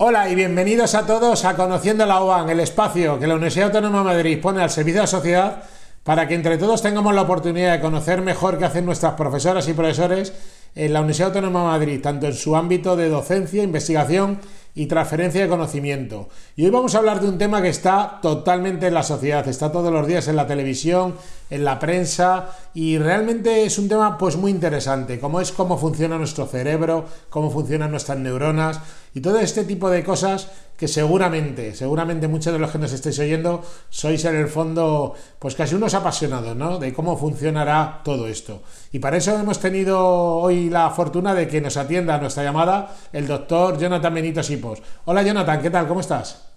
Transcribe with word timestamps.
Hola 0.00 0.30
y 0.30 0.36
bienvenidos 0.36 0.94
a 0.94 1.06
todos 1.06 1.44
a 1.44 1.56
Conociendo 1.56 2.06
la 2.06 2.22
UAN, 2.22 2.48
el 2.50 2.60
espacio 2.60 3.18
que 3.18 3.26
la 3.26 3.34
Universidad 3.34 3.74
Autónoma 3.74 3.98
de 3.98 4.04
Madrid 4.04 4.40
pone 4.40 4.62
al 4.62 4.70
servicio 4.70 5.00
de 5.00 5.02
la 5.02 5.06
sociedad 5.08 5.64
para 6.04 6.28
que 6.28 6.36
entre 6.36 6.56
todos 6.56 6.82
tengamos 6.82 7.12
la 7.16 7.22
oportunidad 7.22 7.72
de 7.72 7.80
conocer 7.80 8.22
mejor 8.22 8.58
qué 8.58 8.64
hacen 8.64 8.86
nuestras 8.86 9.14
profesoras 9.14 9.66
y 9.66 9.72
profesores 9.72 10.32
en 10.76 10.92
la 10.92 11.00
Universidad 11.00 11.30
Autónoma 11.30 11.62
de 11.62 11.66
Madrid, 11.66 12.00
tanto 12.00 12.26
en 12.26 12.34
su 12.34 12.54
ámbito 12.54 12.94
de 12.94 13.08
docencia, 13.08 13.60
investigación 13.60 14.38
y 14.76 14.86
transferencia 14.86 15.42
de 15.42 15.48
conocimiento. 15.48 16.28
Y 16.54 16.64
hoy 16.64 16.70
vamos 16.70 16.94
a 16.94 16.98
hablar 16.98 17.20
de 17.20 17.28
un 17.28 17.36
tema 17.36 17.60
que 17.60 17.68
está 17.68 18.20
totalmente 18.22 18.86
en 18.86 18.94
la 18.94 19.02
sociedad, 19.02 19.48
está 19.48 19.72
todos 19.72 19.92
los 19.92 20.06
días 20.06 20.28
en 20.28 20.36
la 20.36 20.46
televisión, 20.46 21.16
en 21.50 21.64
la 21.64 21.78
prensa 21.78 22.50
y 22.74 22.98
realmente 22.98 23.64
es 23.64 23.78
un 23.78 23.88
tema 23.88 24.18
pues 24.18 24.36
muy 24.36 24.50
interesante, 24.50 25.18
como 25.18 25.40
es 25.40 25.52
cómo 25.52 25.78
funciona 25.78 26.18
nuestro 26.18 26.46
cerebro, 26.46 27.06
cómo 27.30 27.50
funcionan 27.50 27.90
nuestras 27.90 28.18
neuronas 28.18 28.80
y 29.14 29.20
todo 29.20 29.40
este 29.40 29.64
tipo 29.64 29.90
de 29.90 30.04
cosas 30.04 30.50
que 30.76 30.86
seguramente, 30.86 31.74
seguramente 31.74 32.28
muchos 32.28 32.52
de 32.52 32.58
los 32.58 32.70
que 32.70 32.78
nos 32.78 32.92
estéis 32.92 33.18
oyendo 33.18 33.64
sois 33.88 34.24
en 34.24 34.36
el 34.36 34.46
fondo 34.46 35.14
pues 35.38 35.56
casi 35.56 35.74
unos 35.74 35.94
apasionados, 35.94 36.54
¿no? 36.54 36.78
De 36.78 36.92
cómo 36.92 37.16
funcionará 37.16 38.00
todo 38.04 38.28
esto. 38.28 38.62
Y 38.92 39.00
para 39.00 39.16
eso 39.16 39.36
hemos 39.36 39.58
tenido 39.58 39.98
hoy 39.98 40.70
la 40.70 40.90
fortuna 40.90 41.34
de 41.34 41.48
que 41.48 41.60
nos 41.60 41.76
atienda 41.76 42.14
a 42.14 42.20
nuestra 42.20 42.44
llamada 42.44 42.94
el 43.12 43.26
doctor 43.26 43.78
Jonathan 43.78 44.14
Benito 44.14 44.42
Sipos. 44.42 44.82
Hola 45.04 45.22
Jonathan, 45.22 45.60
¿qué 45.60 45.70
tal? 45.70 45.88
¿Cómo 45.88 46.00
estás? 46.00 46.48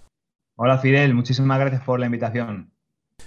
Hola 0.56 0.78
Fidel, 0.78 1.14
muchísimas 1.14 1.58
gracias 1.58 1.82
por 1.82 1.98
la 1.98 2.06
invitación. 2.06 2.72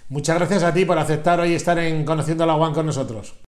Muchas 0.09 0.37
gracias 0.37 0.63
a 0.63 0.73
ti 0.73 0.85
por 0.85 0.97
aceptar 0.97 1.39
hoy 1.39 1.53
estar 1.53 1.77
en 1.79 2.05
Conociendo 2.05 2.45
la 2.45 2.55
UAN 2.55 2.73
con 2.73 2.85
nosotros. 2.85 3.45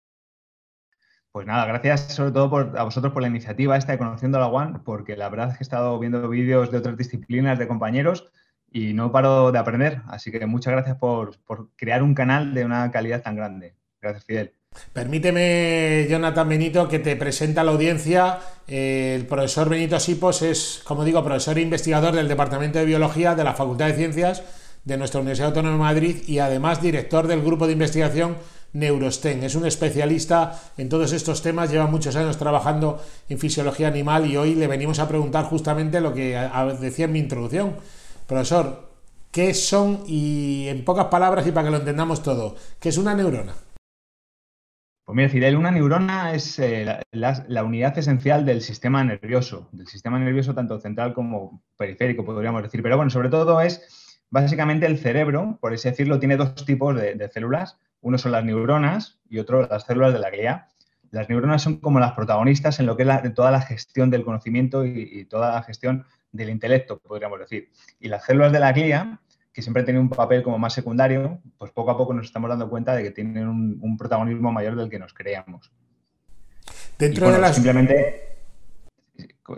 Pues 1.38 1.46
nada, 1.46 1.68
gracias 1.68 2.16
sobre 2.16 2.32
todo 2.32 2.73
a 2.76 2.84
vosotros 2.84 3.14
por 3.14 3.22
la 3.22 3.28
iniciativa 3.28 3.78
esta 3.78 3.92
de 3.92 4.00
Conociendo 4.00 4.40
la 4.40 4.48
One, 4.48 4.80
porque 4.84 5.16
la 5.16 5.30
verdad 5.30 5.50
es 5.50 5.58
que 5.58 5.64
he 5.64 5.66
estado 5.66 6.00
viendo 6.00 6.28
vídeos 6.28 6.72
de 6.72 6.80
otras 6.80 6.98
disciplinas 6.98 7.60
de 7.60 7.68
compañeros 7.68 8.32
y 8.72 8.94
no 8.94 9.12
paro 9.12 9.52
de 9.52 9.60
aprender. 9.60 10.02
Así 10.08 10.32
que 10.32 10.44
muchas 10.48 10.73
gracias 10.73 10.98
por, 10.98 11.38
crear 11.75 12.02
un 12.02 12.16
canal 12.16 12.56
de 12.56 12.66
una 12.66 12.90
calidad 12.90 13.22
tan 13.22 13.36
grande. 13.36 13.75
Gracias, 14.02 14.25
Fidel. 14.25 14.53
Permíteme, 14.94 16.08
Jonathan 16.09 16.50
Benito, 16.50 16.88
que 16.88 16.98
te 16.98 17.16
presente 17.16 17.59
a 17.59 17.64
la 17.64 17.72
audiencia. 17.72 18.40
El 18.66 19.28
profesor 19.28 19.70
Benito 19.70 20.00
Sipos 20.00 20.42
es, 20.42 20.81
como 20.86 21.06
digo, 21.06 21.23
profesor 21.23 21.59
e 21.59 21.62
investigador 21.62 22.16
del 22.16 22.28
Departamento 22.28 22.80
de 22.80 22.86
Biología 22.86 23.36
de 23.36 23.44
la 23.44 23.53
Facultad 23.53 23.86
de 23.86 23.94
Ciencias 23.94 24.44
de 24.88 24.98
nuestra 24.98 25.20
Universidad 25.20 25.50
Autónoma 25.50 25.74
de 25.74 25.80
Madrid 25.80 26.18
y 26.28 26.40
además 26.40 26.82
director 26.82 27.28
del 27.28 27.42
grupo 27.42 27.68
de 27.68 27.74
investigación 27.74 28.38
Neurosten. 28.72 29.44
Es 29.44 29.56
un 29.56 29.66
especialista 29.66 30.62
en 30.78 30.88
todos 30.88 31.12
estos 31.12 31.42
temas, 31.42 31.70
lleva 31.70 31.88
muchos 31.88 32.16
años 32.16 32.38
trabajando 32.38 33.04
en 33.28 33.38
fisiología 33.38 33.90
animal 33.90 34.26
y 34.26 34.38
hoy 34.38 34.56
le 34.56 34.68
venimos 34.68 35.00
a 35.00 35.08
preguntar 35.10 35.44
justamente 35.44 36.00
lo 36.00 36.14
que 36.14 36.40
decía 36.80 37.06
en 37.06 37.12
mi 37.12 37.20
introducción. 37.20 37.76
Profesor, 38.28 38.90
¿qué 39.30 39.54
son, 39.54 40.04
y 40.08 40.68
en 40.70 40.86
pocas 40.86 41.08
palabras 41.08 41.46
y 41.46 41.52
para 41.52 41.66
que 41.66 41.72
lo 41.72 41.78
entendamos 41.78 42.24
todo, 42.24 42.56
qué 42.80 42.88
es 42.88 42.98
una 42.98 43.14
neurona? 43.14 43.56
Pues 45.04 45.16
mira, 45.16 45.30
Fidel, 45.30 45.56
una 45.56 45.72
neurona 45.72 46.34
es 46.34 46.60
eh, 46.60 46.86
la, 47.12 47.64
unidad 47.64 47.98
esencial 47.98 48.46
del 48.46 48.62
sistema 48.62 49.04
nervioso, 49.06 49.70
del 49.72 49.88
sistema 49.88 50.20
nervioso 50.20 50.54
tanto 50.54 50.80
central 50.80 51.14
como 51.14 51.64
periférico, 51.78 52.26
podríamos 52.26 52.64
decir. 52.64 52.84
Pero 52.84 52.98
bueno, 52.98 53.10
sobre 53.10 53.30
todo 53.30 53.62
es 53.62 53.97
básicamente 54.30 54.86
el 54.86 54.97
cerebro, 54.97 55.58
por 55.61 55.73
así 55.73 55.89
decirlo, 55.89 56.20
tiene 56.20 56.38
dos 56.38 56.66
tipos 56.66 56.95
de 56.95 57.30
células. 57.30 57.78
Uno 58.02 58.17
son 58.17 58.31
las 58.31 58.44
neuronas 58.44 59.19
y 59.30 59.39
otro 59.39 59.67
las 59.67 59.84
células 59.84 60.14
de 60.14 60.19
la 60.19 60.30
glía. 60.30 60.67
Las 61.11 61.30
neuronas 61.30 61.61
son 61.61 61.78
como 61.78 62.00
las 62.00 62.14
protagonistas 62.14 62.80
en 62.80 62.86
lo 62.86 62.97
que 62.97 63.03
es 63.03 63.34
toda 63.34 63.52
la 63.52 63.61
gestión 63.61 64.09
del 64.09 64.23
conocimiento 64.23 64.86
y, 64.86 65.25
toda 65.25 65.53
la 65.53 65.64
gestión 65.64 66.06
del 66.31 66.50
intelecto, 66.50 67.00
podríamos 67.00 67.39
decir. 67.39 67.69
Y 68.00 68.09
las 68.09 68.25
células 68.25 68.52
de 68.52 68.59
la 68.59 68.73
glía, 68.73 69.19
que 69.53 69.61
siempre 69.61 69.84
tenido 69.84 70.02
un 70.02 70.09
papel 70.09 70.44
como 70.44 70.59
más 70.59 70.73
secundario, 70.73 71.41
pues 71.58 71.72
poco 71.72 71.91
a 71.91 71.97
poco 71.97 72.14
nos 72.14 72.25
estamos 72.25 72.50
dando 72.50 72.69
cuenta 72.69 72.94
de 72.95 73.03
que 73.03 73.12
tienen 73.12 73.47
un, 73.47 73.97
protagonismo 73.97 74.52
mayor 74.52 74.75
del 74.75 74.90
que 74.90 75.00
nos 75.00 75.13
creíamos. 75.13 75.72
Dentro 77.00 77.31
de 77.31 77.40
las... 77.40 77.56
Simplemente 77.56 78.27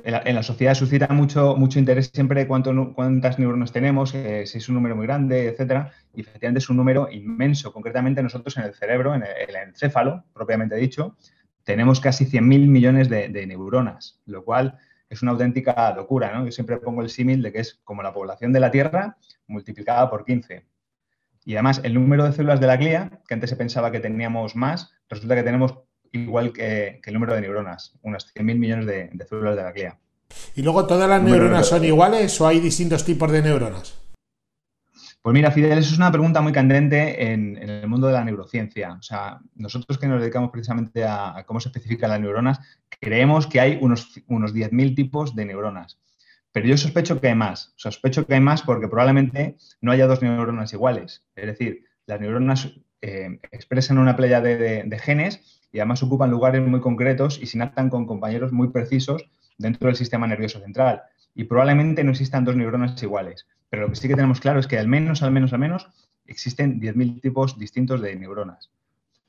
en 0.03 0.35
la, 0.35 0.43
sociedad 0.43 0.75
suscita 0.75 1.07
mucho, 1.07 1.55
mucho 1.55 1.79
interés 1.79 2.11
siempre 2.13 2.47
cuánto, 2.47 2.93
cuántas 2.93 3.39
neuronas 3.39 3.71
tenemos, 3.71 4.13
eh, 4.13 4.45
si 4.45 4.59
es 4.59 4.69
un 4.69 4.75
número 4.75 4.95
muy 4.95 5.07
grande, 5.07 5.47
etcétera. 5.47 5.91
Y 6.13 6.21
efectivamente 6.21 6.59
es 6.59 6.69
un 6.69 6.77
número 6.77 7.09
inmenso. 7.11 7.73
Concretamente 7.73 8.21
nosotros 8.21 8.55
en 8.57 8.63
el 8.63 8.73
cerebro, 8.75 9.15
en 9.15 9.23
el, 9.23 9.55
encéfalo, 9.55 10.25
propiamente 10.33 10.75
dicho, 10.75 11.15
tenemos 11.63 11.99
casi 11.99 12.25
100.000 12.25 12.67
millones 12.67 13.09
de, 13.09 13.47
neuronas, 13.47 14.19
lo 14.25 14.43
cual 14.45 14.77
es 15.09 15.23
una 15.23 15.31
auténtica 15.31 15.93
locura. 15.95 16.33
¿no? 16.33 16.45
Yo 16.45 16.51
siempre 16.51 16.77
pongo 16.77 17.01
el 17.01 17.09
símil 17.09 17.41
de 17.41 17.51
que 17.51 17.59
es 17.59 17.79
como 17.83 18.03
la 18.03 18.13
población 18.13 18.53
de 18.53 18.59
la 18.59 18.69
Tierra 18.69 19.17
multiplicada 19.47 20.07
por 20.09 20.23
15. 20.23 20.65
Y 21.45 21.53
además 21.53 21.81
el 21.83 21.95
número 21.95 22.25
de 22.25 22.33
células 22.33 22.59
de 22.59 22.67
la 22.67 22.77
glía, 22.77 23.21
que 23.27 23.33
antes 23.33 23.49
se 23.49 23.55
pensaba 23.55 23.91
que 23.91 23.99
teníamos 23.99 24.55
más, 24.55 24.93
resulta 25.09 25.35
que 25.35 25.43
tenemos 25.43 25.79
igual 26.11 26.53
que, 26.53 27.01
el 27.03 27.13
número 27.13 27.35
de 27.35 27.41
neuronas, 27.41 27.93
unas 28.01 28.33
100.000 28.33 28.57
millones 28.57 28.85
de, 28.85 29.25
células 29.27 29.55
de 29.55 29.63
la 29.63 29.71
glía. 29.71 29.97
¿Y 30.55 30.61
luego 30.61 30.85
todas 30.85 31.09
las 31.09 31.21
neuronas 31.21 31.67
son 31.67 31.83
iguales 31.83 32.39
o 32.39 32.47
hay 32.47 32.59
distintos 32.59 33.03
tipos 33.03 33.31
de 33.31 33.41
neuronas? 33.41 33.99
Pues 35.21 35.33
mira, 35.33 35.51
Fidel, 35.51 35.77
eso 35.77 35.91
es 35.91 35.97
una 35.97 36.11
pregunta 36.11 36.41
muy 36.41 36.53
candente 36.53 37.31
en, 37.31 37.57
el 37.57 37.87
mundo 37.87 38.07
de 38.07 38.13
la 38.13 38.23
neurociencia. 38.23 38.93
O 38.93 39.01
sea, 39.01 39.39
nosotros 39.55 39.97
que 39.97 40.07
nos 40.07 40.21
dedicamos 40.21 40.49
precisamente 40.49 41.03
a, 41.03 41.43
cómo 41.45 41.59
se 41.59 41.69
especifican 41.69 42.09
las 42.09 42.21
neuronas, 42.21 42.59
creemos 43.01 43.45
que 43.45 43.59
hay 43.59 43.77
unos, 43.81 44.21
unos 44.27 44.53
10.000 44.53 44.95
tipos 44.95 45.35
de 45.35 45.45
neuronas. 45.45 45.99
Pero 46.51 46.67
yo 46.67 46.77
sospecho 46.77 47.19
que 47.19 47.27
hay 47.27 47.35
más. 47.35 47.73
Sospecho 47.75 48.25
que 48.25 48.35
hay 48.35 48.39
más 48.39 48.61
porque 48.61 48.87
probablemente 48.87 49.57
no 49.81 49.91
haya 49.91 50.07
dos 50.07 50.21
neuronas 50.21 50.71
iguales. 50.73 51.25
Es 51.35 51.47
decir, 51.47 51.83
las 52.05 52.21
neuronas 52.21 52.73
eh, 53.01 53.39
expresan 53.51 53.97
una 53.97 54.15
playa 54.15 54.41
de 54.41 54.99
genes 55.03 55.58
y 55.71 55.79
además 55.79 56.03
ocupan 56.03 56.31
lugares 56.31 56.61
muy 56.61 56.79
concretos 56.79 57.39
y 57.41 57.45
se 57.45 57.57
inactan 57.57 57.89
con 57.89 58.05
compañeros 58.05 58.51
muy 58.51 58.69
precisos 58.69 59.29
dentro 59.57 59.87
del 59.87 59.95
sistema 59.95 60.27
nervioso 60.27 60.59
central. 60.59 61.03
Y 61.35 61.43
probablemente 61.43 62.03
no 62.03 62.11
existan 62.11 62.43
dos 62.43 62.55
neuronas 62.55 63.01
iguales, 63.03 63.45
pero 63.69 63.83
lo 63.83 63.89
que 63.89 63.95
sí 63.95 64.07
que 64.07 64.15
tenemos 64.15 64.39
claro 64.39 64.59
es 64.59 64.67
que 64.67 64.79
al 64.79 64.87
menos, 64.87 65.21
al 65.21 65.31
menos, 65.31 65.53
al 65.53 65.59
menos 65.59 65.87
existen 66.25 66.79
10.000 66.79 67.21
tipos 67.21 67.57
distintos 67.57 68.01
de 68.01 68.15
neuronas, 68.15 68.71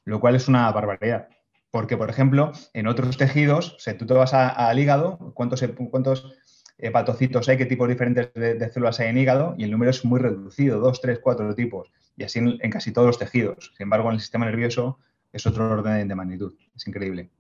lo 0.05 0.21
cual 0.21 0.34
es 0.34 0.49
una 0.49 0.71
barbaridad. 0.73 1.28
Porque, 1.71 1.97
por 1.97 2.11
ejemplo, 2.11 2.53
en 2.72 2.89
otros 2.89 3.17
tejidos, 3.17 3.77
si 3.78 3.95
tú 3.95 4.07
te 4.07 4.15
vas 4.15 4.34
al 4.34 4.78
hígado, 4.78 5.19
¿cuántos, 5.34 5.65
cuántos 5.91 6.34
hepatocitos 6.78 7.49
hay, 7.49 7.59
qué 7.59 7.67
tipos 7.67 7.89
diferentes 7.89 8.33
de, 8.34 8.71
células 8.71 8.99
hay 8.99 9.09
en 9.09 9.19
hígado? 9.19 9.55
Y 9.57 9.65
el 9.65 9.71
número 9.71 9.91
es 9.91 10.05
muy 10.05 10.19
reducido, 10.19 10.81
dos, 10.81 11.01
tres, 11.01 11.21
cuatro 11.21 11.55
tipos, 11.55 11.93
y 12.17 12.25
así 12.25 12.41
en 12.41 12.71
casi 12.71 12.93
todos 12.93 13.07
los 13.07 13.19
tejidos. 13.19 13.72
Sin 13.77 13.84
embargo, 13.84 14.09
en 14.09 14.15
el 14.15 14.21
sistema 14.21 14.47
nervioso 14.47 14.99
es 15.32 15.46
otro 15.46 15.70
orden 15.70 16.08
de 16.08 16.14
magnitud. 16.14 16.54
Es 16.74 16.86
increíble. 16.86 17.30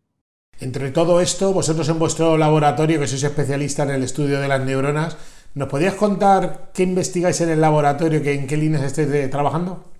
Entre 0.60 0.90
todo 0.90 1.20
esto, 1.20 1.52
vosotros 1.52 1.88
en 1.88 1.98
vuestro 1.98 2.36
laboratorio, 2.36 3.00
que 3.00 3.06
sois 3.06 3.22
especialista 3.22 3.84
en 3.84 3.90
el 3.90 4.02
estudio 4.02 4.40
de 4.40 4.48
las 4.48 4.60
neuronas, 4.60 5.16
¿nos 5.54 5.68
podías 5.68 5.94
contar 5.94 6.70
qué 6.74 6.82
investigáis 6.82 7.40
en 7.40 7.48
el 7.48 7.60
laboratorio, 7.60 8.22
que 8.22 8.34
en 8.34 8.46
qué 8.46 8.58
líneas 8.58 8.82
estáis 8.82 9.30
trabajando? 9.30 9.90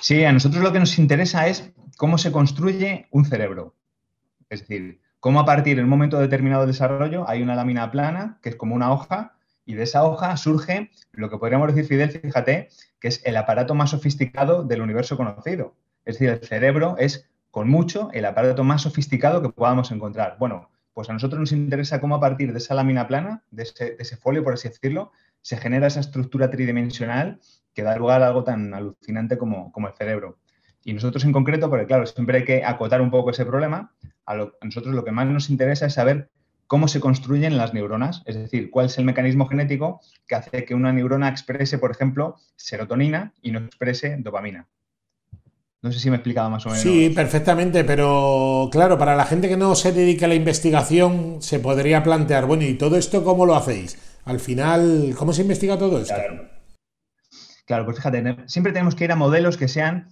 Sí, 0.00 0.24
a 0.24 0.32
nosotros 0.32 0.62
lo 0.62 0.72
que 0.72 0.80
nos 0.80 0.98
interesa 0.98 1.46
es 1.46 1.70
cómo 1.96 2.18
se 2.18 2.32
construye 2.32 3.06
un 3.10 3.24
cerebro. 3.24 3.74
Es 4.50 4.60
decir, 4.60 5.00
cómo 5.20 5.40
a 5.40 5.44
partir 5.44 5.76
de 5.76 5.82
un 5.82 5.88
momento 5.88 6.18
determinado 6.18 6.62
de 6.62 6.72
desarrollo 6.72 7.28
hay 7.28 7.42
una 7.42 7.54
lámina 7.54 7.90
plana, 7.90 8.38
que 8.42 8.48
es 8.50 8.56
como 8.56 8.74
una 8.74 8.92
hoja, 8.92 9.34
y 9.64 9.74
de 9.74 9.82
esa 9.84 10.04
hoja 10.04 10.36
surge 10.36 10.90
lo 11.12 11.30
que 11.30 11.38
podríamos 11.38 11.68
decir, 11.68 11.84
Fidel, 11.84 12.10
fíjate, 12.10 12.70
que 12.98 13.08
es 13.08 13.20
el 13.24 13.36
aparato 13.36 13.74
más 13.74 13.90
sofisticado 13.90 14.64
del 14.64 14.80
universo 14.80 15.16
conocido. 15.16 15.74
Es 16.08 16.18
decir, 16.18 16.30
el 16.30 16.40
cerebro 16.40 16.96
es 16.98 17.28
con 17.50 17.68
mucho 17.68 18.08
el 18.14 18.24
aparato 18.24 18.64
más 18.64 18.80
sofisticado 18.80 19.42
que 19.42 19.50
podamos 19.50 19.92
encontrar. 19.92 20.36
Bueno, 20.38 20.70
pues 20.94 21.10
a 21.10 21.12
nosotros 21.12 21.38
nos 21.38 21.52
interesa 21.52 22.00
cómo 22.00 22.14
a 22.14 22.20
partir 22.20 22.50
de 22.52 22.58
esa 22.58 22.72
lámina 22.72 23.06
plana, 23.06 23.44
de 23.50 23.64
ese, 23.64 24.16
folio, 24.16 24.42
por 24.42 24.54
así 24.54 24.68
decirlo, 24.68 25.12
se 25.42 25.58
genera 25.58 25.86
esa 25.86 26.00
estructura 26.00 26.48
tridimensional 26.48 27.40
que 27.74 27.82
da 27.82 27.94
lugar 27.94 28.22
a 28.22 28.28
algo 28.28 28.42
tan 28.42 28.72
alucinante 28.72 29.36
como, 29.36 29.70
el 29.76 29.94
cerebro. 29.98 30.38
Y 30.82 30.94
nosotros 30.94 31.26
en 31.26 31.32
concreto, 31.32 31.68
porque 31.68 31.84
claro, 31.84 32.06
siempre 32.06 32.38
hay 32.38 32.44
que 32.46 32.64
acotar 32.64 33.02
un 33.02 33.10
poco 33.10 33.28
ese 33.28 33.44
problema, 33.44 33.92
a, 34.24 34.32
a 34.32 34.64
nosotros 34.64 34.94
lo 34.94 35.04
que 35.04 35.12
más 35.12 35.26
nos 35.26 35.50
interesa 35.50 35.84
es 35.84 35.92
saber 35.92 36.30
cómo 36.66 36.88
se 36.88 37.00
construyen 37.00 37.58
las 37.58 37.74
neuronas, 37.74 38.22
es 38.24 38.36
decir, 38.36 38.70
cuál 38.70 38.86
es 38.86 38.96
el 38.96 39.04
mecanismo 39.04 39.46
genético 39.46 40.00
que 40.26 40.36
hace 40.36 40.64
que 40.64 40.74
una 40.74 40.90
neurona 40.90 41.28
exprese, 41.28 41.76
por 41.76 41.90
ejemplo, 41.90 42.36
serotonina 42.56 43.34
y 43.42 43.50
no 43.50 43.58
exprese 43.58 44.16
dopamina. 44.16 44.68
No 45.80 45.92
sé 45.92 46.00
si 46.00 46.10
me 46.10 46.16
he 46.16 46.18
explicado 46.18 46.50
más 46.50 46.66
o 46.66 46.70
menos. 46.70 46.82
Sí, 46.82 47.10
perfectamente, 47.10 47.84
pero 47.84 48.68
claro, 48.72 48.98
para 48.98 49.14
la 49.14 49.24
gente 49.24 49.48
que 49.48 49.56
no 49.56 49.74
se 49.76 49.92
dedica 49.92 50.26
a 50.26 50.28
la 50.28 50.34
investigación, 50.34 51.36
se 51.40 51.60
podría 51.60 52.02
plantear, 52.02 52.46
bueno, 52.46 52.64
¿y 52.64 52.74
todo 52.74 52.96
esto 52.96 53.22
cómo 53.22 53.46
lo 53.46 53.54
hacéis? 53.54 53.98
Al 54.24 54.40
final, 54.40 55.14
¿cómo 55.16 55.32
se 55.32 55.42
investiga 55.42 55.78
todo 55.78 56.00
esto? 56.00 56.16
Claro, 57.64 57.84
pues 57.84 57.98
fíjate, 57.98 58.36
siempre 58.46 58.72
tenemos 58.72 58.94
que 58.94 59.04
ir 59.04 59.12
a 59.12 59.16
modelos 59.16 59.56
que 59.56 59.68
sean 59.68 60.10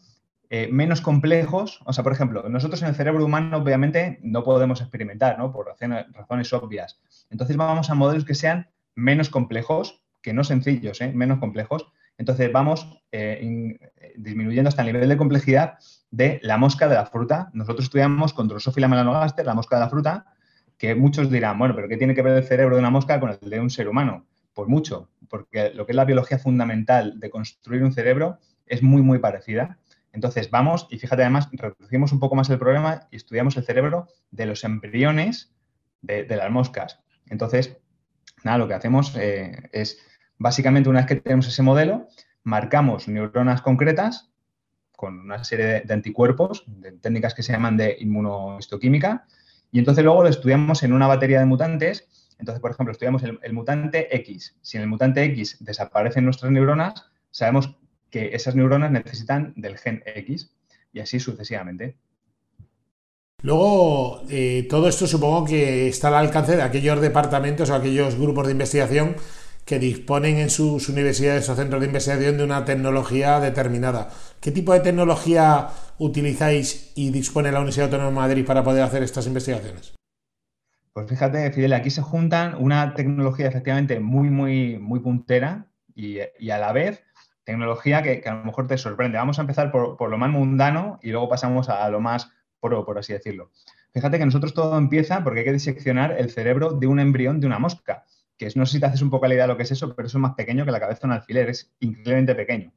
eh, 0.48 0.68
menos 0.70 1.00
complejos. 1.00 1.80
O 1.84 1.92
sea, 1.92 2.04
por 2.04 2.12
ejemplo, 2.12 2.48
nosotros 2.48 2.80
en 2.82 2.88
el 2.88 2.94
cerebro 2.94 3.24
humano, 3.24 3.58
obviamente, 3.58 4.20
no 4.22 4.44
podemos 4.44 4.80
experimentar, 4.80 5.38
¿no? 5.38 5.52
Por 5.52 5.66
razones, 5.66 6.06
razones 6.12 6.52
obvias. 6.52 7.00
Entonces 7.30 7.56
vamos 7.56 7.90
a 7.90 7.94
modelos 7.94 8.24
que 8.24 8.34
sean 8.34 8.70
menos 8.94 9.28
complejos, 9.28 10.02
que 10.22 10.32
no 10.32 10.44
sencillos, 10.44 11.00
¿eh? 11.00 11.12
menos 11.12 11.38
complejos. 11.38 11.86
Entonces 12.18 12.50
vamos 12.50 13.02
eh, 13.12 13.78
disminuyendo 14.16 14.68
hasta 14.68 14.82
el 14.82 14.92
nivel 14.92 15.08
de 15.08 15.16
complejidad 15.16 15.78
de 16.10 16.40
la 16.42 16.56
mosca 16.56 16.88
de 16.88 16.94
la 16.94 17.06
fruta. 17.06 17.50
Nosotros 17.52 17.84
estudiamos 17.84 18.32
con 18.32 18.48
Drosophila 18.48 18.88
melanogaster, 18.88 19.44
la 19.44 19.54
mosca 19.54 19.76
de 19.76 19.80
la 19.80 19.90
fruta, 19.90 20.26
que 20.78 20.94
muchos 20.94 21.30
dirán, 21.30 21.58
bueno, 21.58 21.74
pero 21.74 21.88
¿qué 21.88 21.96
tiene 21.96 22.14
que 22.14 22.22
ver 22.22 22.36
el 22.36 22.44
cerebro 22.44 22.76
de 22.76 22.80
una 22.80 22.90
mosca 22.90 23.20
con 23.20 23.30
el 23.30 23.50
de 23.50 23.60
un 23.60 23.70
ser 23.70 23.88
humano? 23.88 24.26
Pues 24.54 24.68
mucho, 24.68 25.10
porque 25.28 25.70
lo 25.74 25.84
que 25.84 25.92
es 25.92 25.96
la 25.96 26.04
biología 26.04 26.38
fundamental 26.38 27.20
de 27.20 27.30
construir 27.30 27.82
un 27.82 27.92
cerebro 27.92 28.38
es 28.66 28.82
muy, 28.82 29.02
muy 29.02 29.18
parecida. 29.18 29.78
Entonces 30.12 30.50
vamos 30.50 30.86
y 30.90 30.98
fíjate 30.98 31.22
además, 31.22 31.48
reducimos 31.52 32.12
un 32.12 32.20
poco 32.20 32.36
más 32.36 32.48
el 32.48 32.58
problema 32.58 33.06
y 33.10 33.16
estudiamos 33.16 33.56
el 33.58 33.64
cerebro 33.64 34.08
de 34.30 34.46
los 34.46 34.64
embriones 34.64 35.54
de, 36.00 36.26
las 36.28 36.50
moscas. 36.50 37.00
Entonces, 37.28 37.76
nada, 38.42 38.58
lo 38.58 38.68
que 38.68 38.74
hacemos 38.74 39.14
eh, 39.16 39.68
es 39.72 39.98
básicamente 40.38 40.88
una 40.88 41.00
vez 41.00 41.06
que 41.06 41.16
tenemos 41.16 41.48
ese 41.48 41.62
modelo, 41.62 42.08
marcamos 42.42 43.08
neuronas 43.08 43.62
concretas 43.62 44.30
con 44.96 45.20
una 45.20 45.44
serie 45.44 45.82
de, 45.84 45.94
anticuerpos, 45.94 46.64
de 46.66 46.92
técnicas 46.92 47.34
que 47.34 47.42
se 47.42 47.52
llaman 47.52 47.76
de 47.76 47.96
inmunohistoquímica, 48.00 49.26
y 49.70 49.78
entonces 49.78 50.04
luego 50.04 50.22
lo 50.22 50.28
estudiamos 50.28 50.82
en 50.82 50.92
una 50.92 51.06
batería 51.06 51.38
de 51.38 51.46
mutantes. 51.46 52.08
Entonces, 52.38 52.60
por 52.60 52.70
ejemplo, 52.70 52.92
estudiamos 52.92 53.22
el, 53.22 53.52
mutante 53.52 54.14
X. 54.16 54.56
Si 54.62 54.76
en 54.76 54.84
el 54.84 54.88
mutante 54.88 55.22
X 55.24 55.58
desaparecen 55.60 56.24
nuestras 56.24 56.50
neuronas, 56.50 57.04
sabemos 57.30 57.76
que 58.10 58.34
esas 58.34 58.54
neuronas 58.54 58.90
necesitan 58.90 59.52
del 59.56 59.76
gen 59.76 60.02
X 60.06 60.50
y 60.92 61.00
así 61.00 61.20
sucesivamente. 61.20 61.96
Luego, 63.42 64.22
eh, 64.30 64.66
todo 64.70 64.88
esto 64.88 65.06
supongo 65.06 65.44
que 65.44 65.88
está 65.88 66.08
al 66.08 66.14
alcance 66.14 66.56
de 66.56 66.62
aquellos 66.62 67.00
departamentos 67.00 67.68
o 67.68 67.74
aquellos 67.74 68.14
grupos 68.16 68.46
de 68.46 68.52
investigación 68.52 69.16
que 69.66 69.80
disponen 69.80 70.38
en 70.38 70.48
sus 70.48 70.88
universidades 70.88 71.48
o 71.48 71.56
centros 71.56 71.80
de 71.80 71.88
investigación 71.88 72.38
de 72.38 72.44
una 72.44 72.64
tecnología 72.64 73.40
determinada. 73.40 74.08
¿Qué 74.40 74.52
tipo 74.52 74.72
de 74.72 74.78
tecnología 74.78 75.68
utilizáis 75.98 76.92
y 76.94 77.10
dispone 77.10 77.50
la 77.50 77.58
Universidad 77.58 77.86
Autónoma 77.86 78.10
de 78.10 78.28
Madrid 78.28 78.46
para 78.46 78.62
poder 78.62 78.84
hacer 78.84 79.02
estas 79.02 79.26
investigaciones? 79.26 79.96
Pues 80.92 81.08
fíjate, 81.08 81.50
Fidel, 81.50 81.72
aquí 81.72 81.90
se 81.90 82.00
juntan 82.00 82.54
una 82.58 82.94
tecnología 82.94 83.48
efectivamente 83.48 83.98
muy, 83.98 84.30
muy, 84.30 84.78
muy 84.78 85.00
puntera 85.00 85.66
y, 85.96 86.20
a 86.20 86.58
la 86.58 86.72
vez 86.72 87.02
tecnología 87.42 88.04
que, 88.04 88.22
a 88.24 88.34
lo 88.34 88.44
mejor 88.44 88.68
te 88.68 88.78
sorprende. 88.78 89.18
Vamos 89.18 89.38
a 89.38 89.42
empezar 89.42 89.72
por, 89.72 90.08
lo 90.08 90.16
más 90.16 90.30
mundano 90.30 91.00
y 91.02 91.10
luego 91.10 91.28
pasamos 91.28 91.68
a, 91.68 91.88
lo 91.90 92.00
más 92.00 92.30
pro, 92.60 92.84
por 92.86 92.98
así 92.98 93.12
decirlo. 93.12 93.50
Fíjate 93.92 94.18
que 94.18 94.26
nosotros 94.26 94.54
todo 94.54 94.78
empieza 94.78 95.24
porque 95.24 95.40
hay 95.40 95.46
que 95.46 95.52
diseccionar 95.52 96.14
el 96.16 96.30
cerebro 96.30 96.70
de 96.70 96.86
un 96.86 97.00
embrión 97.00 97.40
de 97.40 97.48
una 97.48 97.58
mosca 97.58 98.04
que 98.36 98.50
no 98.54 98.66
sé 98.66 98.72
si 98.72 98.80
te 98.80 98.86
haces 98.86 99.02
un 99.02 99.10
poco 99.10 99.26
la 99.26 99.34
idea 99.34 99.44
de 99.44 99.48
lo 99.48 99.56
que 99.56 99.62
es 99.62 99.70
eso, 99.70 99.94
pero 99.94 100.06
eso 100.06 100.18
es 100.18 100.22
más 100.22 100.34
pequeño 100.34 100.64
que 100.64 100.70
la 100.70 100.80
cabeza 100.80 101.00
de 101.02 101.06
un 101.06 101.12
alfiler, 101.12 101.48
es 101.48 101.72
increíblemente 101.80 102.34
pequeño. 102.34 102.72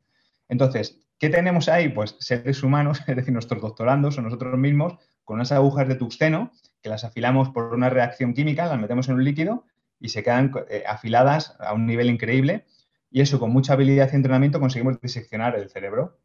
Entonces, 0.48 1.00
¿qué 1.18 1.30
tenemos 1.30 1.70
ahí? 1.70 1.90
Pues 1.90 2.16
seres 2.20 2.64
humanos, 2.64 3.02
es 3.08 3.16
decir, 3.16 3.34
nuestros 3.34 3.62
doctorandos 3.62 4.18
o 4.18 4.22
nosotros 4.22 4.58
mismos, 4.58 4.96
con 5.24 5.36
unas 5.36 5.52
agujas 5.52 5.88
de 5.88 5.96
tuxteno 5.96 6.52
que 6.82 6.90
las 6.90 7.04
afilamos 7.04 7.50
por 7.50 7.74
una 7.74 7.90
reacción 7.90 8.34
química, 8.34 8.66
las 8.68 8.80
metemos 8.80 9.10
en 9.10 9.16
un 9.16 9.24
líquido 9.24 9.66
y 10.00 10.10
se 10.10 10.24
quedan 10.24 10.52
eh, 10.70 10.84
afiladas 10.88 11.56
a 11.60 11.74
un 11.74 11.86
nivel 11.86 12.10
increíble. 12.10 12.66
Y 13.12 13.22
eso, 13.22 13.40
con 13.40 13.52
mucha 13.52 13.74
habilidad 13.74 14.10
y 14.12 14.16
entrenamiento, 14.16 14.60
conseguimos 14.60 15.00
diseccionar 15.02 15.56
el 15.56 15.70
cerebro. 15.70 16.18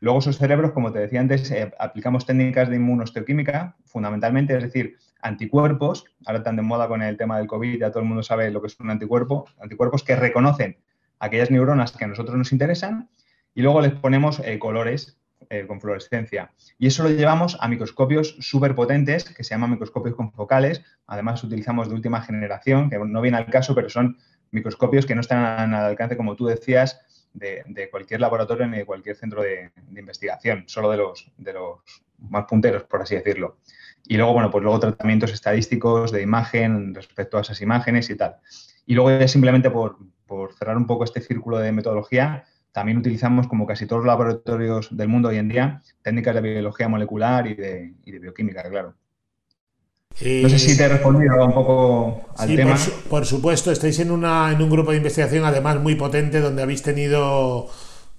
Luego, 0.00 0.20
esos 0.20 0.38
cerebros, 0.38 0.72
como 0.72 0.92
te 0.92 1.00
decía 1.00 1.20
antes, 1.20 1.50
eh, 1.50 1.72
aplicamos 1.78 2.24
técnicas 2.24 2.68
de 2.68 2.76
inmunosteoquímica, 2.76 3.76
fundamentalmente, 3.84 4.56
es 4.56 4.62
decir, 4.62 4.96
anticuerpos, 5.22 6.04
ahora 6.26 6.38
están 6.38 6.56
de 6.56 6.62
moda 6.62 6.86
con 6.86 7.02
el 7.02 7.16
tema 7.16 7.38
del 7.38 7.48
COVID, 7.48 7.80
ya 7.80 7.90
todo 7.90 8.02
el 8.02 8.08
mundo 8.08 8.22
sabe 8.22 8.50
lo 8.50 8.60
que 8.60 8.68
es 8.68 8.78
un 8.78 8.90
anticuerpo, 8.90 9.46
anticuerpos 9.60 10.04
que 10.04 10.14
reconocen 10.14 10.78
aquellas 11.18 11.50
neuronas 11.50 11.92
que 11.92 12.04
a 12.04 12.08
nosotros 12.08 12.36
nos 12.36 12.52
interesan 12.52 13.08
y 13.54 13.62
luego 13.62 13.80
les 13.80 13.92
ponemos 13.92 14.40
eh, 14.40 14.58
colores 14.60 15.18
eh, 15.50 15.66
con 15.66 15.80
fluorescencia. 15.80 16.52
Y 16.78 16.86
eso 16.86 17.02
lo 17.02 17.10
llevamos 17.10 17.56
a 17.60 17.68
microscopios 17.68 18.36
súper 18.38 18.74
potentes 18.74 19.24
que 19.24 19.42
se 19.42 19.50
llaman 19.50 19.70
microscopios 19.70 20.14
confocales. 20.14 20.82
Además, 21.06 21.42
utilizamos 21.42 21.88
de 21.88 21.94
última 21.94 22.20
generación, 22.20 22.90
que 22.90 22.98
no 22.98 23.20
viene 23.20 23.38
al 23.38 23.46
caso, 23.46 23.74
pero 23.74 23.88
son 23.88 24.18
microscopios 24.50 25.06
que 25.06 25.14
no 25.14 25.20
están 25.20 25.74
al 25.74 25.84
alcance, 25.84 26.16
como 26.16 26.36
tú 26.36 26.46
decías, 26.46 27.00
de, 27.38 27.88
cualquier 27.90 28.20
laboratorio 28.20 28.66
ni 28.66 28.78
de 28.78 28.84
cualquier 28.84 29.16
centro 29.16 29.42
de, 29.42 29.70
de, 29.74 30.00
investigación, 30.00 30.64
solo 30.66 30.90
de 30.90 30.96
los, 30.96 31.30
de 31.36 31.52
los 31.52 31.80
más 32.18 32.44
punteros, 32.44 32.84
por 32.84 33.02
así 33.02 33.14
decirlo. 33.14 33.58
Y 34.06 34.16
luego, 34.16 34.32
bueno, 34.32 34.50
pues 34.50 34.62
luego 34.62 34.80
tratamientos 34.80 35.32
estadísticos 35.32 36.12
de 36.12 36.22
imagen 36.22 36.94
respecto 36.94 37.38
a 37.38 37.42
esas 37.42 37.60
imágenes 37.60 38.08
y 38.10 38.16
tal. 38.16 38.36
Y 38.86 38.94
luego 38.94 39.10
ya 39.10 39.28
simplemente 39.28 39.70
por, 39.70 39.98
cerrar 40.58 40.76
un 40.76 40.86
poco 40.86 41.04
este 41.04 41.20
círculo 41.20 41.58
de 41.58 41.72
metodología, 41.72 42.44
también 42.72 42.98
utilizamos, 42.98 43.46
como 43.46 43.66
casi 43.66 43.86
todos 43.86 44.00
los 44.00 44.06
laboratorios 44.06 44.96
del 44.96 45.08
mundo 45.08 45.28
hoy 45.28 45.36
en 45.36 45.48
día, 45.48 45.82
técnicas 46.02 46.34
de 46.34 46.40
biología 46.40 46.88
molecular 46.88 47.46
y 47.46 47.54
de, 47.54 47.94
bioquímica, 48.04 48.62
claro. 48.62 48.94
No 50.20 50.48
sé 50.48 50.58
si 50.58 50.76
te 50.76 50.84
he 50.84 50.88
respondido 50.88 51.44
un 51.44 51.52
poco 51.52 52.28
al 52.36 52.54
tema. 52.54 52.76
Por, 52.76 53.02
por, 53.04 53.26
supuesto, 53.26 53.70
estáis 53.70 53.98
en, 54.00 54.10
una, 54.10 54.52
en 54.52 54.60
un 54.60 54.70
grupo 54.70 54.90
de 54.90 54.96
investigación 54.96 55.44
además 55.44 55.80
muy 55.80 55.94
potente 55.94 56.40
donde 56.40 56.62
habéis 56.62 56.82
tenido 56.82 57.68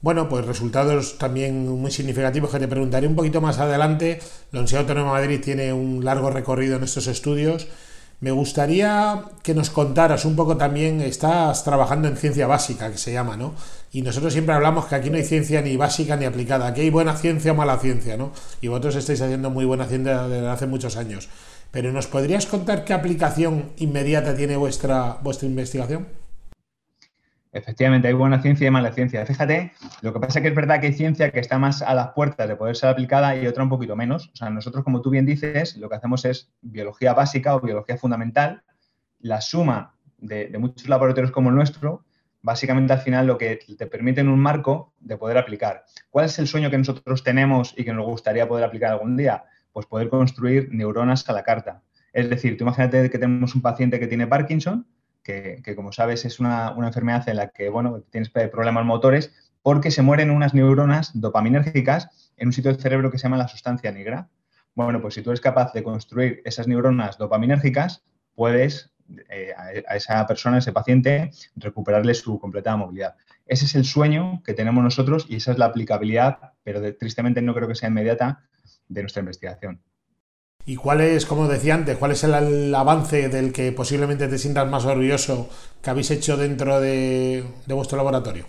bueno, 0.02 0.30
pues 0.30 0.46
resultados 0.46 1.18
también 1.18 1.68
muy 1.68 1.92
significativos 1.92 2.52
que 2.52 2.60
te 2.60 2.68
preguntaré 2.70 3.06
un 3.06 3.16
poquito 3.16 3.42
más 3.42 3.60
adelante. 3.60 4.20
La 4.52 4.60
Universidad 4.60 4.82
Autónoma 4.82 5.20
de 5.20 5.26
Madrid 5.26 5.42
tiene 5.44 5.74
un 5.74 6.06
largo 6.06 6.30
recorrido 6.30 6.78
en 6.78 6.84
estos 6.84 7.08
estudios. 7.08 7.68
Me 8.22 8.32
gustaría 8.32 9.24
que 9.44 9.54
nos 9.54 9.70
contaras 9.70 10.26
un 10.26 10.36
poco 10.36 10.58
también, 10.58 11.00
estás 11.00 11.64
trabajando 11.64 12.10
en 12.10 12.18
ciencia 12.18 12.48
básica, 12.48 12.92
que 12.92 12.98
se 12.98 13.14
llama, 13.14 13.38
¿no? 13.38 13.54
Y 13.94 14.02
nosotros 14.02 14.34
siempre 14.34 14.54
hablamos 14.54 14.88
que 14.88 14.96
aquí 14.96 15.10
no 15.10 15.16
hay 15.16 15.24
ciencia 15.24 15.62
ni 15.62 15.78
básica 15.78 16.18
ni 16.18 16.26
aplicada, 16.26 16.68
aquí 16.68 16.82
hay 16.82 16.90
buena 16.90 17.16
ciencia 17.16 17.54
o 17.54 17.56
mala 17.56 17.78
ciencia, 17.80 18.18
¿no? 18.18 18.34
Y 18.60 18.68
vosotros 18.68 18.98
estáis 18.98 19.22
haciendo 19.22 19.50
muy 19.50 19.64
buena 19.64 19.86
ciencia 19.86 20.28
desde 20.28 20.50
hace 20.50 20.68
muchos 20.68 20.98
años. 20.98 21.30
Pero 21.72 21.94
¿nos 21.94 22.08
podrías 22.08 22.46
contar 22.46 22.84
qué 22.84 22.94
aplicación 22.94 23.72
inmediata 23.78 24.36
tiene 24.36 24.58
vuestra, 24.58 25.18
vuestra 25.22 25.48
investigación? 25.48 26.08
Efectivamente, 27.52 28.08
hay 28.08 28.14
buena 28.14 28.42
ciencia 28.42 28.68
y 28.68 28.72
mala 28.72 28.92
ciencia. 28.92 29.26
Fíjate, 29.26 29.72
lo 30.02 30.14
que 30.14 30.20
pasa 30.20 30.38
es 30.38 30.44
que 30.44 30.50
es 30.50 30.56
verdad 30.56 30.80
que 30.80 30.88
hay 30.88 30.94
ciencia 30.94 31.32
que 31.32 31.40
está 31.40 31.58
más 31.58 31.82
a 31.82 31.96
las 31.96 32.10
puertas 32.10 32.48
de 32.48 32.56
poder 32.56 32.76
ser 32.76 32.90
aplicada 32.90 33.36
y 33.36 33.48
otra 33.48 33.64
un 33.64 33.70
poquito 33.70 33.96
menos. 33.96 34.30
O 34.34 34.36
sea, 34.36 34.52
nosotros, 34.52 34.84
como 34.84 35.02
tú 35.02 35.10
bien 35.10 35.26
dices, 35.26 35.76
lo 35.78 35.90
que 35.90 35.96
hacemos 35.96 36.26
es 36.26 36.52
biología 36.62 37.14
básica 37.14 37.56
o 37.56 37.60
biología 37.60 37.98
fundamental. 37.98 38.62
La 39.20 39.42
suma 39.42 39.96
de, 40.20 40.56
muchos 40.60 40.88
laboratorios 40.88 41.32
como 41.32 41.50
el 41.50 41.56
nuestro, 41.56 42.06
básicamente 42.44 42.94
al 42.94 43.00
final 43.00 43.26
lo 43.26 43.40
que 43.40 43.60
te 43.78 43.88
permite 43.88 44.22
en 44.22 44.30
un 44.30 44.40
marco 44.40 44.94
de 45.00 45.18
poder 45.18 45.40
aplicar. 45.40 45.86
¿Cuál 46.12 46.26
es 46.26 46.38
el 46.38 46.48
sueño 46.48 46.70
que 46.70 46.78
nosotros 46.78 47.24
tenemos 47.24 47.74
y 47.76 47.84
que 47.84 47.94
nos 47.94 48.06
gustaría 48.06 48.48
poder 48.48 48.64
aplicar 48.64 48.92
algún 48.92 49.18
día? 49.18 49.46
Pues 49.74 49.88
poder 49.88 50.10
construir 50.10 50.70
neuronas 50.72 51.28
a 51.28 51.34
la 51.34 51.42
carta. 51.42 51.82
Es 52.14 52.30
decir, 52.30 52.58
tú 52.58 52.64
imagínate 52.64 53.10
que 53.10 53.18
tenemos 53.18 53.56
un 53.56 53.62
paciente 53.62 54.00
que 54.00 54.08
tiene 54.08 54.28
Parkinson 54.28 54.86
que, 55.64 55.76
como 55.76 55.92
sabes 55.92 56.26
es 56.26 56.40
una, 56.40 56.74
enfermedad 56.78 57.28
en 57.30 57.38
la 57.38 57.50
que 57.50 57.70
bueno, 57.70 58.02
tienes 58.10 58.30
problemas 58.30 58.86
motores 58.86 59.34
porque 59.62 59.92
se 59.92 60.02
mueren 60.02 60.32
unas 60.32 60.54
neuronas 60.54 61.12
dopaminérgicas 61.14 62.32
en 62.38 62.48
un 62.48 62.54
sitio 62.54 62.72
del 62.72 62.82
cerebro 62.82 63.12
que 63.12 63.18
se 63.18 63.24
llama 63.24 63.38
la 63.38 63.48
sustancia 63.48 63.92
negra. 63.92 64.30
Bueno, 64.74 65.02
pues 65.02 65.14
si 65.16 65.22
tú 65.22 65.32
eres 65.32 65.42
capaz 65.42 65.74
de 65.74 65.84
construir 65.84 66.42
esas 66.46 66.68
neuronas 66.68 67.18
dopaminérgicas, 67.18 68.04
puedes 68.36 68.92
eh, 69.30 69.54
a 69.88 69.96
esa 69.96 70.26
persona, 70.28 70.58
a 70.58 70.60
ese 70.60 70.72
paciente, 70.72 71.32
recuperarle 71.56 72.14
su 72.14 72.40
completa 72.40 72.76
movilidad. 72.78 73.16
Ese 73.46 73.66
es 73.66 73.76
el 73.76 73.86
sueño 73.86 74.42
que 74.46 74.54
tenemos 74.54 74.84
nosotros 74.84 75.26
y 75.28 75.38
esa 75.38 75.52
es 75.52 75.58
la 75.58 75.66
aplicabilidad, 75.66 76.54
pero 76.64 76.82
tristemente 76.96 77.42
no 77.42 77.54
creo 77.54 77.68
que 77.68 77.76
sea 77.76 77.90
inmediata, 77.90 78.44
de 78.90 79.02
nuestra 79.02 79.22
investigación. 79.22 79.82
¿Y 80.66 80.76
cuál 80.76 81.02
es, 81.02 81.26
como 81.26 81.48
decía 81.48 81.74
antes, 81.74 81.98
cuál 81.98 82.12
es 82.12 82.24
el, 82.24 82.76
avance 82.76 83.30
del 83.30 83.52
que 83.52 83.72
posiblemente 83.72 84.28
te 84.28 84.38
sientas 84.38 84.70
más 84.70 84.86
orgulloso 84.86 85.50
que 85.82 85.90
habéis 85.90 86.12
hecho 86.12 86.38
dentro 86.38 86.80
de, 86.80 87.44
vuestro 87.68 87.98
laboratorio? 87.98 88.46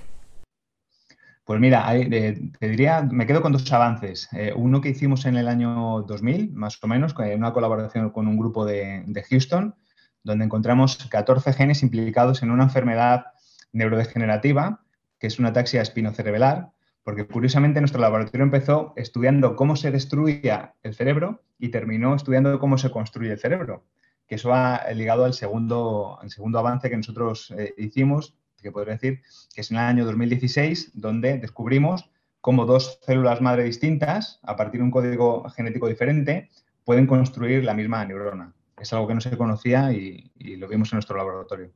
Pues 1.45 1.59
mira, 1.59 1.87
te 1.89 2.69
diría, 2.69 3.03
me 3.03 3.27
quedo 3.27 3.43
con 3.43 3.53
dos 3.53 3.73
avances. 3.73 4.29
Eh, 4.33 4.53
uno 4.55 4.81
que 4.81 4.91
hicimos 4.91 5.25
en 5.25 5.37
el 5.37 5.49
año 5.49 6.03
2000, 6.03 6.53
más 6.53 6.79
o 6.83 6.87
menos, 6.87 7.15
en 7.19 7.39
una 7.39 7.53
colaboración 7.53 8.11
con 8.11 8.29
un 8.29 8.37
grupo 8.37 8.65
de, 8.65 9.25
Houston, 9.29 9.75
donde 10.23 10.45
encontramos 10.45 10.97
14 11.11 11.53
genes 11.55 11.83
implicados 11.83 12.43
en 12.43 12.51
una 12.51 12.65
enfermedad 12.65 13.27
neurodegenerativa, 13.73 14.83
que 15.19 15.27
es 15.27 15.39
una 15.39 15.49
ataxia 15.49 15.83
espinocerebelar, 15.83 16.71
porque 17.03 17.27
curiosamente 17.27 17.81
nuestro 17.81 18.01
laboratorio 18.01 18.45
empezó 18.45 18.93
estudiando 18.97 19.57
cómo 19.57 19.77
se 19.77 19.91
destruía 19.91 20.75
el 20.83 20.95
cerebro 20.95 21.43
y 21.59 21.71
terminó 21.71 22.15
estudiando 22.15 22.59
cómo 22.59 22.79
se 22.79 22.91
construye 22.91 23.33
el 23.33 23.39
cerebro, 23.39 23.85
que 24.27 24.37
eso 24.37 24.55
ha 24.55 24.91
ligado 24.93 25.25
al 25.25 25.35
segundo, 25.35 26.19
segundo 26.29 26.59
avance 26.59 26.91
que 26.91 26.97
nosotros 26.97 27.53
eh, 27.57 27.75
hicimos, 27.79 28.37
que 28.61 28.71
podría 28.71 28.95
decir 28.95 29.23
que 29.55 29.63
es 29.63 29.71
en 29.71 29.79
el 29.79 29.85
año 29.85 30.05
2016, 30.05 30.93
donde 30.95 31.39
descubrimos 31.39 32.11
cómo 32.41 32.67
dos 32.67 32.99
células 33.03 33.41
madre 33.41 33.65
distintas, 33.65 34.39
a 34.43 34.57
partir 34.57 34.81
de 34.81 34.85
un 34.85 34.91
código 34.91 35.49
genético 35.51 35.89
diferente, 35.89 36.51
pueden 36.85 37.07
construir 37.07 37.65
la 37.65 37.75
misma 37.75 38.05
neurona. 38.05 38.55
Es 38.79 38.93
algo 38.93 39.09
que 39.09 39.15
no 39.15 39.21
se 39.21 39.37
conocía 39.37 39.93
y 39.93 40.31
lo 40.57 40.69
vimos 40.69 40.93
en 40.93 40.97
nuestro 40.97 41.17
laboratorio. 41.17 41.71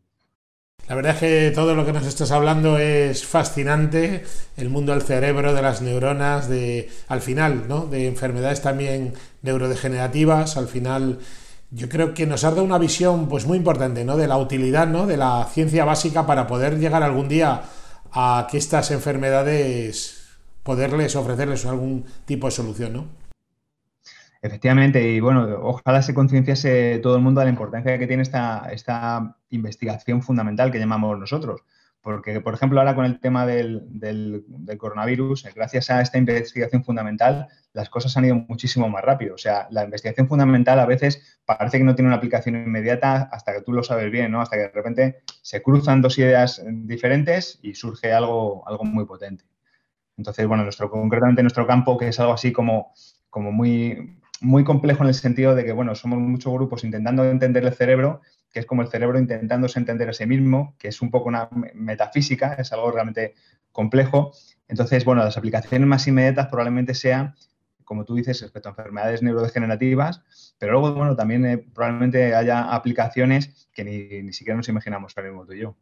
La 0.89 0.95
verdad 0.95 1.15
es 1.15 1.21
que 1.21 1.53
todo 1.55 1.75
lo 1.75 1.87
que 1.87 1.95
nos 1.95 2.07
estás 2.07 2.31
hablando 2.31 2.79
es 2.79 3.25
fascinante, 3.25 4.23
el 4.59 4.69
mundo 4.69 4.93
del 4.93 5.01
cerebro, 5.01 5.55
de 5.55 5.63
las 5.63 5.81
neuronas, 5.81 6.49
de 6.49 6.91
al 7.09 7.23
final, 7.23 7.69
¿no? 7.69 7.87
De 7.87 8.07
enfermedades 8.07 8.61
también 8.61 9.15
neurodegenerativas, 9.41 10.59
al 10.59 10.69
final 10.69 11.21
yo 11.71 11.89
creo 11.89 12.13
que 12.13 12.27
nos 12.27 12.45
ha 12.45 12.51
dado 12.51 12.65
una 12.65 12.79
visión 12.79 13.29
pues 13.29 13.47
muy 13.47 13.57
importante, 13.57 14.05
¿no? 14.05 14.19
De 14.19 14.29
la 14.29 14.37
utilidad, 14.37 14.87
¿no? 14.87 15.07
De 15.07 15.17
la 15.17 15.49
ciencia 15.51 15.87
básica 15.87 16.27
para 16.27 16.47
poder 16.47 16.79
llegar 16.79 17.03
algún 17.03 17.29
día 17.29 17.63
a 18.13 18.47
que 18.51 18.59
estas 18.59 18.91
enfermedades 18.91 20.25
poderles 20.63 21.17
ofrecerles 21.17 21.65
algún 21.65 22.05
tipo 22.27 22.47
de 22.47 22.53
solución, 22.53 22.93
¿no? 22.93 23.24
Efectivamente, 24.45 25.03
y 25.03 25.21
bueno, 25.21 25.59
ojalá 25.63 26.03
se 26.03 26.13
concienciase 26.13 26.99
todo 26.99 27.17
el 27.17 27.23
mundo 27.23 27.41
de 27.41 27.47
la 27.47 27.51
importancia 27.51 27.99
que 27.99 28.07
tiene 28.07 28.23
esta, 28.23 28.69
esta 28.71 29.39
investigación 29.49 30.21
fundamental 30.21 30.71
que 30.71 30.79
llamamos 30.79 31.19
nosotros. 31.19 31.63
Porque, 32.03 32.43
por 32.43 32.53
ejemplo, 32.53 32.79
ahora 32.79 32.95
con 32.95 33.07
el 33.07 33.21
tema 33.21 33.47
del, 33.47 33.87
del, 33.89 34.45
coronavirus, 34.77 35.49
gracias 35.55 35.89
a 35.89 36.03
esta 36.03 36.19
investigación 36.19 36.85
fundamental, 36.85 37.49
las 37.73 37.89
cosas 37.89 38.15
han 38.19 38.27
ido 38.27 38.35
muchísimo 38.35 38.87
más 38.91 39.03
rápido. 39.03 39.35
O 39.35 39.39
sea, 39.39 39.67
la 39.71 39.85
investigación 39.85 40.29
fundamental 40.29 40.79
a 40.79 40.85
veces 40.85 41.41
parece 41.47 41.79
que 41.79 41.85
no 41.85 41.95
tiene 41.95 42.09
una 42.09 42.19
aplicación 42.19 42.55
inmediata 42.55 43.31
hasta 43.33 43.55
que 43.55 43.63
tú 43.63 43.73
lo 43.73 43.83
sabes 43.83 44.13
bien, 44.13 44.31
¿no? 44.31 44.43
Hasta 44.43 44.57
que 44.57 44.63
de 44.65 44.73
repente 44.73 45.23
se 45.41 45.63
cruzan 45.63 46.03
dos 46.03 46.19
ideas 46.19 46.63
diferentes 46.71 47.61
y 47.63 47.77
surge 47.77 48.13
algo, 48.13 48.69
algo 48.69 48.85
muy 48.85 49.07
potente. 49.07 49.47
Entonces, 50.19 50.47
bueno, 50.47 50.65
nuestro, 50.65 50.91
concretamente 50.91 51.43
nuestro 51.43 51.67
campo, 51.67 51.97
que 51.97 52.09
es 52.09 52.21
algo 52.21 52.35
así 52.35 52.53
como, 52.53 52.93
como 53.31 53.51
muy 53.51 54.21
muy 54.41 54.65
complejo 54.65 55.03
en 55.03 55.09
el 55.09 55.15
sentido 55.15 55.55
de 55.55 55.65
que, 55.65 55.73
bueno, 55.73 55.95
somos 55.95 56.19
muchos 56.19 56.53
grupos 56.53 56.85
intentando 56.85 57.25
entender 57.25 57.65
el 57.65 57.73
cerebro, 57.73 58.21
que 58.53 58.61
es 58.61 58.67
como 58.67 58.83
el 58.83 58.89
cerebro 58.89 59.19
intentándose 59.19 59.79
entender 59.79 60.09
a 60.09 60.13
sí 60.13 60.27
mismo, 60.27 60.77
que 60.79 60.89
es 60.89 61.03
un 61.03 61.11
poco 61.11 61.29
una 61.29 61.49
metafísica, 61.75 62.55
es 62.55 62.73
algo 62.73 62.91
realmente 62.91 63.35
complejo. 63.73 64.33
Entonces, 64.69 65.05
bueno, 65.05 65.25
las 65.25 65.37
aplicaciones 65.37 65.87
más 65.89 66.07
inmediatas 66.07 66.49
probablemente 66.49 66.95
sean, 66.95 67.35
como 67.85 68.05
tú 68.05 68.15
dices, 68.15 68.41
respecto 68.41 68.69
a 68.69 68.73
enfermedades 68.73 69.23
neurodegenerativas, 69.23 70.23
pero 70.59 70.73
luego, 70.73 70.95
bueno, 70.95 71.17
también 71.17 71.45
eh, 71.45 71.59
probablemente 71.59 72.35
haya 72.35 72.75
aplicaciones 72.75 73.69
que 73.73 73.85
ni, 73.85 74.23
ni 74.23 74.33
siquiera 74.33 74.57
nos 74.57 74.69
imaginamos 74.69 75.15
para 75.15 75.29
el 75.29 75.35
tú 75.47 75.53
y 75.53 75.61
yo. 75.61 75.77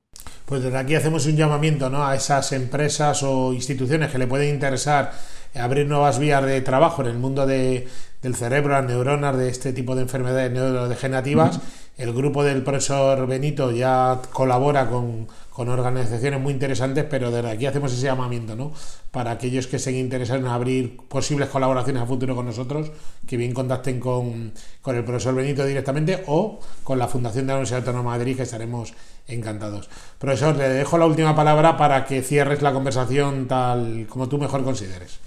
Pues 0.53 0.65
desde 0.65 0.77
aquí 0.77 0.95
hacemos 0.95 1.25
un 1.25 1.35
llamamiento 1.35 1.89
¿no? 1.89 2.07
a 2.07 2.15
esas 2.15 2.53
empresas 2.53 3.23
o 3.23 3.55
instituciones 3.55 4.11
que 4.11 4.19
le 4.19 4.27
pueden 4.27 4.51
interesar 4.51 5.11
abrir 5.55 5.87
nuevas 5.87 6.19
vías 6.19 6.45
de 6.45 6.61
trabajo 6.61 7.01
en 7.01 7.09
el 7.09 7.17
mundo 7.17 7.47
de, 7.47 7.89
del 8.21 8.35
cerebro, 8.35 8.75
las 8.75 8.85
neuronas, 8.85 9.35
de 9.35 9.49
este 9.49 9.73
tipo 9.73 9.95
de 9.95 10.03
enfermedades 10.03 10.53
neurodegenerativas. 10.53 11.59
El 11.97 12.13
grupo 12.13 12.45
del 12.45 12.63
profesor 12.63 13.27
Benito 13.27 13.71
ya 13.73 14.21
colabora 14.31 14.91
con, 14.91 15.27
con, 15.55 15.69
organizaciones 15.69 16.41
muy 16.41 16.53
interesantes, 16.53 17.05
pero 17.09 17.31
desde 17.31 17.51
aquí 17.51 17.67
hacemos 17.67 17.93
ese 17.93 18.07
llamamiento, 18.07 18.57
¿no? 18.57 18.73
Para 19.11 19.33
aquellos 19.33 19.67
que 19.67 19.77
estén 19.77 19.97
interesados 19.97 20.43
en 20.43 20.49
abrir 20.49 20.97
posibles 21.09 21.49
colaboraciones 21.49 22.03
a 22.03 22.07
futuro 22.07 22.35
con 22.35 22.47
nosotros, 22.47 22.91
que 23.27 23.37
bien 23.37 23.53
contacten 23.53 24.01
con, 24.01 24.53
con 24.81 24.97
el 24.97 25.05
profesor 25.05 25.35
Benito 25.35 25.65
directamente 25.65 26.23
o 26.27 26.61
con 26.83 26.99
la 26.99 27.09
Fundación 27.09 27.47
de 27.47 27.53
la 27.53 27.55
Universidad 27.57 27.81
Autónoma 27.81 28.13
de 28.13 28.19
Madrid, 28.19 28.37
que 28.37 28.43
estaremos 28.43 28.95
encantados. 29.27 29.89
Profesor, 30.19 30.57
le 30.57 30.69
dejo 30.69 30.99
la 30.99 31.07
última 31.07 31.35
palabra 31.35 31.77
para 31.77 32.05
que 32.05 32.23
cierres 32.23 32.63
la 32.63 32.73
conversación 32.73 33.47
tal 33.49 34.07
como 34.09 34.29
tú 34.29 34.39
mejor 34.39 34.65
consideres. 34.65 35.21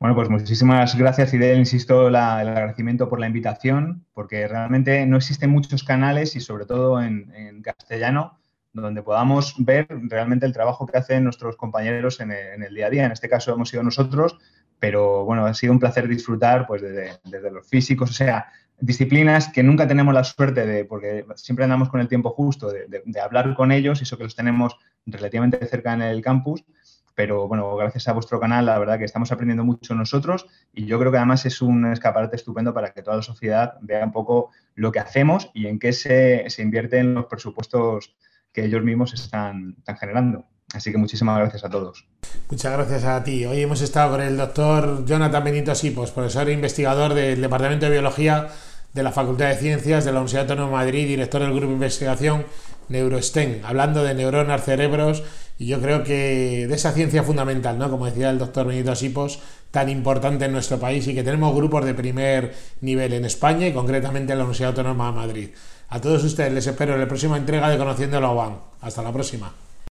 Bueno, 0.00 0.14
pues 0.14 0.30
muchísimas 0.30 0.96
gracias, 0.96 1.30
Fidel. 1.30 1.58
Insisto, 1.58 2.08
el 2.08 2.16
agradecimiento 2.16 3.10
por 3.10 3.20
la 3.20 3.26
invitación, 3.26 4.06
porque 4.14 4.48
realmente 4.48 5.04
no 5.04 5.18
existen 5.18 5.50
muchos 5.50 5.84
canales 5.84 6.36
y 6.36 6.40
sobre 6.40 6.64
todo 6.64 7.02
en, 7.02 7.60
castellano 7.62 8.39
donde 8.72 9.02
podamos 9.02 9.54
ver 9.58 9.86
realmente 9.88 10.46
el 10.46 10.52
trabajo 10.52 10.86
que 10.86 10.98
hacen 10.98 11.24
nuestros 11.24 11.56
compañeros 11.56 12.20
en 12.20 12.30
el, 12.30 12.74
día 12.74 12.86
a 12.86 12.90
día. 12.90 13.04
En 13.06 13.12
este 13.12 13.28
caso 13.28 13.52
hemos 13.52 13.68
sido 13.68 13.82
nosotros, 13.82 14.38
pero 14.78 15.24
bueno, 15.24 15.46
ha 15.46 15.54
sido 15.54 15.72
un 15.72 15.78
placer 15.78 16.08
disfrutar 16.08 16.66
pues 16.66 16.82
desde, 16.82 17.50
los 17.50 17.68
físicos, 17.68 18.10
o 18.10 18.14
sea, 18.14 18.46
disciplinas 18.78 19.48
que 19.48 19.62
nunca 19.62 19.86
tenemos 19.86 20.14
la 20.14 20.24
suerte 20.24 20.66
de, 20.66 20.84
porque 20.84 21.26
siempre 21.34 21.64
andamos 21.64 21.88
con 21.88 22.00
el 22.00 22.08
tiempo 22.08 22.30
justo, 22.30 22.70
de, 22.70 23.02
de 23.04 23.20
hablar 23.20 23.54
con 23.54 23.72
ellos, 23.72 24.00
eso 24.00 24.16
que 24.16 24.24
los 24.24 24.36
tenemos 24.36 24.76
relativamente 25.04 25.64
cerca 25.66 25.92
en 25.92 26.02
el 26.02 26.22
campus, 26.22 26.64
pero 27.14 27.48
bueno, 27.48 27.76
gracias 27.76 28.08
a 28.08 28.14
vuestro 28.14 28.40
canal, 28.40 28.64
la 28.64 28.78
verdad 28.78 28.98
que 28.98 29.04
estamos 29.04 29.30
aprendiendo 29.30 29.62
mucho 29.62 29.94
nosotros 29.94 30.46
y 30.72 30.86
yo 30.86 30.98
creo 30.98 31.10
que 31.10 31.18
además 31.18 31.44
es 31.44 31.60
un 31.60 31.92
escaparate 31.92 32.36
estupendo 32.36 32.72
para 32.72 32.94
que 32.94 33.02
toda 33.02 33.16
la 33.16 33.22
sociedad 33.22 33.74
vea 33.82 34.04
un 34.04 34.12
poco 34.12 34.50
lo 34.74 34.90
que 34.90 35.00
hacemos 35.00 35.50
y 35.52 35.66
en 35.66 35.78
qué 35.78 35.92
se, 35.92 36.48
se 36.48 36.62
invierten 36.62 37.12
los 37.12 37.26
presupuestos 37.26 38.16
que 38.52 38.64
ellos 38.64 38.82
mismos 38.82 39.14
están, 39.14 39.76
generando. 39.98 40.44
Así 40.72 40.92
que 40.92 40.98
muchísimas 40.98 41.38
gracias 41.38 41.64
a 41.64 41.70
todos. 41.70 42.06
Muchas 42.48 42.72
gracias 42.72 43.04
a 43.04 43.22
ti. 43.24 43.44
Hoy 43.44 43.60
hemos 43.60 43.80
estado 43.80 44.12
con 44.12 44.20
el 44.20 44.36
doctor 44.36 45.04
Jonathan 45.04 45.42
Benito 45.42 45.74
Sipos, 45.74 46.12
profesor 46.12 46.48
e 46.48 46.52
investigador 46.52 47.14
del 47.14 47.40
Departamento 47.40 47.86
de 47.86 47.92
Biología 47.92 48.48
de 48.92 49.02
la 49.02 49.12
Facultad 49.12 49.48
de 49.48 49.56
Ciencias 49.56 50.04
de 50.04 50.12
la 50.12 50.18
Universidad 50.18 50.42
Autónoma 50.42 50.80
de 50.80 50.86
Madrid, 50.86 51.06
director 51.08 51.40
del 51.40 51.50
Grupo 51.50 51.68
de 51.68 51.74
Investigación 51.74 52.44
NeuroSTEM, 52.88 53.64
hablando 53.64 54.02
de 54.02 54.14
neuronas, 54.14 54.64
cerebros 54.64 55.22
y 55.60 55.66
yo 55.66 55.78
creo 55.78 56.02
que 56.02 56.66
de 56.66 56.74
esa 56.74 56.92
ciencia 56.92 57.22
fundamental, 57.22 57.78
¿no? 57.78 57.90
Como 57.90 58.06
decía 58.06 58.30
el 58.30 58.38
doctor 58.38 58.66
Benito 58.66 58.92
Asipos, 58.92 59.40
tan 59.70 59.90
importante 59.90 60.46
en 60.46 60.52
nuestro 60.52 60.80
país 60.80 61.06
y 61.06 61.14
que 61.14 61.22
tenemos 61.22 61.54
grupos 61.54 61.84
de 61.84 61.92
primer 61.92 62.54
nivel 62.80 63.12
en 63.12 63.26
España 63.26 63.66
y 63.66 63.74
concretamente 63.74 64.32
en 64.32 64.38
la 64.38 64.44
Universidad 64.44 64.70
Autónoma 64.70 65.08
de 65.08 65.12
Madrid. 65.12 65.50
A 65.90 66.00
todos 66.00 66.24
ustedes 66.24 66.50
les 66.54 66.66
espero 66.66 66.94
en 66.94 67.00
la 67.00 67.08
próxima 67.08 67.36
entrega 67.36 67.68
de 67.68 67.76
Conociendo 67.76 68.18
la 68.22 68.32
UAM. 68.32 68.56
Hasta 68.80 69.02
la 69.02 69.12
próxima. 69.12 69.52